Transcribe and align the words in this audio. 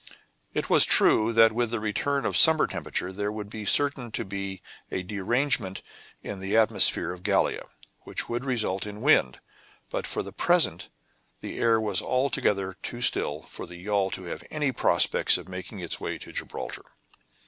It 0.55 0.67
was 0.67 0.83
true 0.83 1.31
that 1.33 1.51
with 1.51 1.69
the 1.69 1.79
return 1.79 2.25
of 2.25 2.35
summer 2.35 2.65
temperature, 2.65 3.13
there 3.13 3.31
would 3.31 3.51
be 3.51 3.65
certain 3.65 4.09
to 4.13 4.25
be 4.25 4.63
a 4.89 5.03
derangement 5.03 5.83
in 6.23 6.39
the 6.39 6.57
atmosphere 6.57 7.11
of 7.13 7.21
Gallia, 7.21 7.67
which 7.99 8.27
would 8.27 8.43
result 8.43 8.87
in 8.87 9.01
wind, 9.03 9.41
but 9.91 10.07
for 10.07 10.23
the 10.23 10.33
present 10.33 10.89
the 11.41 11.59
air 11.59 11.79
was 11.79 12.01
altogether 12.01 12.77
too 12.81 13.01
still 13.01 13.43
for 13.43 13.67
the 13.67 13.77
yawl 13.77 14.09
to 14.09 14.23
have 14.23 14.43
any 14.49 14.71
prospects 14.71 15.37
of 15.37 15.47
making 15.47 15.81
its 15.81 16.01
way 16.01 16.17
to 16.17 16.31
Gibraltar. 16.31 16.85